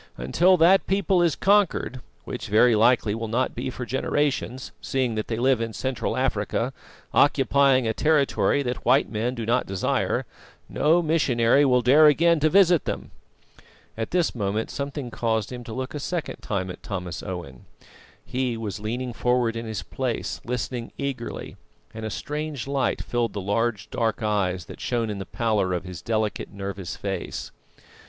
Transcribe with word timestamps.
Until 0.17 0.57
that 0.57 0.87
people 0.87 1.21
is 1.21 1.35
conquered 1.35 2.01
which 2.23 2.47
very 2.47 2.73
likely 2.73 3.13
will 3.13 3.27
not 3.27 3.53
be 3.53 3.69
for 3.69 3.85
generations, 3.85 4.71
seeing 4.81 5.13
that 5.13 5.27
they 5.27 5.37
live 5.37 5.61
in 5.61 5.73
Central 5.73 6.17
Africa, 6.17 6.73
occupying 7.13 7.85
a 7.87 7.93
territory 7.93 8.63
that 8.63 8.83
white 8.83 9.11
men 9.11 9.35
do 9.35 9.45
not 9.45 9.67
desire 9.67 10.25
no 10.67 11.03
missionary 11.03 11.63
will 11.65 11.83
dare 11.83 12.07
again 12.07 12.39
to 12.39 12.49
visit 12.49 12.85
them." 12.85 13.11
At 13.95 14.09
this 14.09 14.33
moment 14.33 14.71
something 14.71 15.11
caused 15.11 15.51
him 15.51 15.63
to 15.65 15.71
look 15.71 15.93
a 15.93 15.99
second 15.99 16.37
time 16.37 16.71
at 16.71 16.81
Thomas 16.81 17.21
Owen. 17.21 17.65
He 18.25 18.57
was 18.57 18.79
leaning 18.79 19.13
forward 19.13 19.55
in 19.55 19.67
his 19.67 19.83
place 19.83 20.41
listening 20.43 20.91
eagerly, 20.97 21.57
and 21.93 22.07
a 22.07 22.09
strange 22.09 22.65
light 22.65 23.03
filled 23.03 23.33
the 23.33 23.39
large, 23.39 23.87
dark 23.91 24.23
eyes 24.23 24.65
that 24.65 24.81
shone 24.81 25.11
in 25.11 25.19
the 25.19 25.27
pallor 25.27 25.73
of 25.73 25.83
his 25.83 26.01
delicate, 26.01 26.51
nervous 26.51 26.95
face. 26.95 27.51